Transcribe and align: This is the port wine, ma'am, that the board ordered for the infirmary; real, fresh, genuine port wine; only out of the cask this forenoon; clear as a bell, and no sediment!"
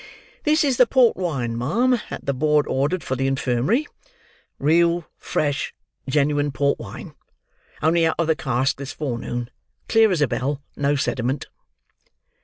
This 0.45 0.63
is 0.63 0.77
the 0.77 0.87
port 0.87 1.15
wine, 1.15 1.55
ma'am, 1.55 2.01
that 2.09 2.25
the 2.25 2.33
board 2.33 2.65
ordered 2.67 3.03
for 3.03 3.15
the 3.15 3.27
infirmary; 3.27 3.85
real, 4.57 5.05
fresh, 5.15 5.75
genuine 6.09 6.51
port 6.51 6.79
wine; 6.79 7.13
only 7.83 8.07
out 8.07 8.15
of 8.17 8.25
the 8.25 8.35
cask 8.35 8.77
this 8.77 8.93
forenoon; 8.93 9.51
clear 9.87 10.09
as 10.09 10.23
a 10.23 10.27
bell, 10.27 10.63
and 10.75 10.81
no 10.81 10.95
sediment!" 10.95 11.49